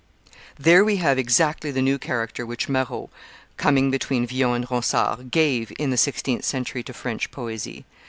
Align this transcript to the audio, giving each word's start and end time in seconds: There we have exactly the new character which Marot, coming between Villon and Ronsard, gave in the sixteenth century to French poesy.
There 0.57 0.83
we 0.83 0.95
have 0.95 1.19
exactly 1.19 1.69
the 1.69 1.79
new 1.79 1.99
character 1.99 2.43
which 2.43 2.67
Marot, 2.67 3.11
coming 3.57 3.91
between 3.91 4.25
Villon 4.25 4.55
and 4.63 4.71
Ronsard, 4.71 5.29
gave 5.29 5.71
in 5.77 5.91
the 5.91 5.95
sixteenth 5.95 6.43
century 6.43 6.81
to 6.81 6.91
French 6.93 7.29
poesy. 7.29 7.85